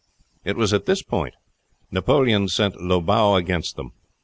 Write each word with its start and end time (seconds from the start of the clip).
It 0.43 0.57
was 0.57 0.73
at 0.73 0.87
this 0.87 1.03
time 1.03 1.29
Napoleon 1.91 2.47
sent 2.47 2.81
Lobau 2.81 3.35
against 3.35 3.75
them. 3.75 3.91